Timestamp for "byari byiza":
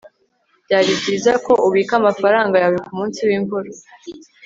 0.65-1.31